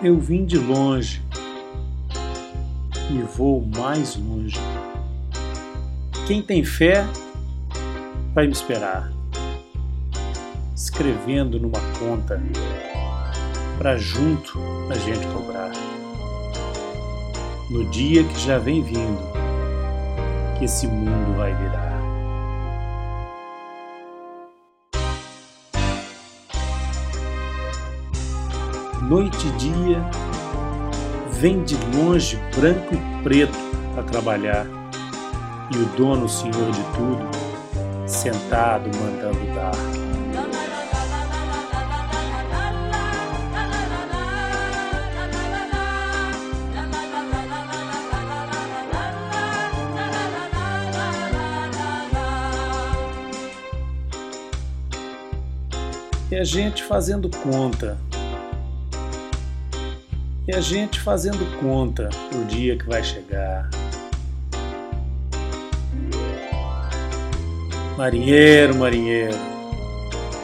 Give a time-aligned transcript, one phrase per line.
[0.00, 1.20] Eu vim de longe
[3.10, 4.56] e vou mais longe.
[6.24, 7.04] Quem tem fé
[8.32, 9.10] vai me esperar,
[10.76, 12.40] escrevendo numa conta
[13.76, 14.56] para junto
[14.88, 15.72] a gente cobrar.
[17.68, 19.20] No dia que já vem vindo,
[20.58, 21.87] que esse mundo vai virar.
[29.02, 30.02] Noite e dia,
[31.30, 33.56] vem de longe branco e preto
[33.96, 34.66] a trabalhar,
[35.72, 37.28] e o dono, senhor de tudo,
[38.06, 39.72] sentado mandando dar.
[56.30, 57.96] E a gente fazendo conta.
[60.48, 63.68] E a gente fazendo conta pro dia que vai chegar.
[67.98, 69.36] Marinheiro, marinheiro,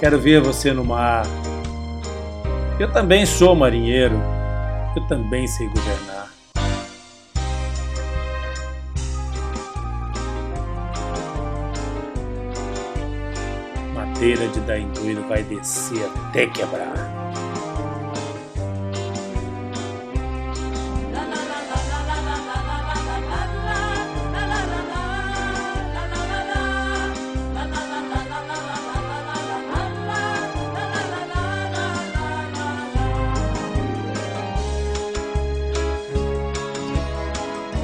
[0.00, 1.26] quero ver você no mar.
[2.78, 4.18] Eu também sou marinheiro,
[4.96, 6.30] eu também sei governar.
[13.94, 14.78] madeira de dar
[15.28, 17.49] vai descer até quebrar.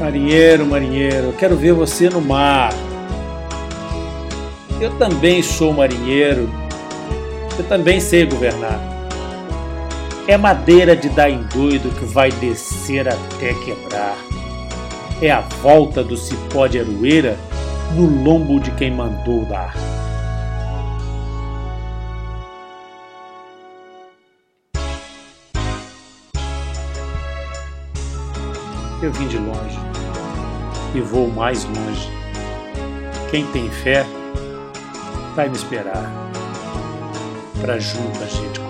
[0.00, 2.70] Marinheiro, marinheiro, quero ver você no mar.
[4.78, 6.50] Eu também sou marinheiro,
[7.58, 8.78] eu também sei governar.
[10.28, 14.16] É madeira de dar em doido que vai descer até quebrar.
[15.22, 17.38] É a volta do cipó de aroeira
[17.94, 19.74] no lombo de quem mandou dar.
[29.02, 29.78] Eu vim de longe
[30.94, 32.10] e vou mais longe.
[33.30, 34.06] Quem tem fé
[35.34, 36.10] vai me esperar
[37.60, 38.60] para junto a gente